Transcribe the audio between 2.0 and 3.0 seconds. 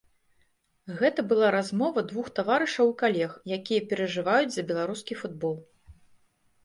двух таварышаў і